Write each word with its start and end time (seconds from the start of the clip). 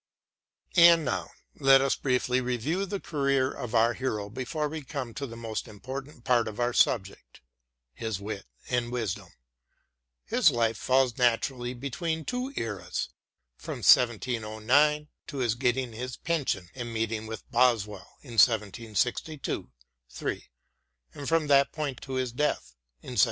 And 0.77 1.05
now 1.05 1.29
let 1.59 1.79
us 1.79 1.95
briefly 1.95 2.41
review 2.41 2.87
the 2.87 2.99
career 2.99 3.51
of 3.51 3.75
our 3.75 3.93
hero 3.93 4.31
before 4.31 4.67
we 4.67 4.81
come 4.81 5.13
to 5.13 5.27
the 5.27 5.37
most 5.37 5.67
important 5.67 6.23
part 6.23 6.47
of 6.47 6.59
our 6.59 6.73
subject— 6.73 7.41
^his 8.01 8.19
wit 8.19 8.47
and 8.67 8.91
wisdom. 8.91 9.27
His 10.25 10.49
life 10.49 10.75
falls 10.77 11.19
naturally 11.19 11.69
into 11.73 12.23
two 12.23 12.51
eras, 12.57 13.09
from 13.55 13.83
1709 13.85 15.07
to 15.27 15.37
his 15.37 15.53
getting 15.53 15.93
his 15.93 16.17
pension 16.17 16.69
and 16.73 16.91
meeting 16.91 17.27
with 17.27 17.47
^oswell 17.51 18.07
in 18.23 18.39
1762 18.39 19.69
3, 20.09 20.49
and 21.13 21.27
from 21.29 21.45
that 21.45 21.71
point 21.71 22.01
to 22.01 22.13
his 22.13 22.31
death 22.31 22.75
in 23.03 23.09
1784. 23.09 23.17